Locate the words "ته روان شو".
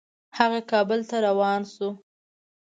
1.09-1.89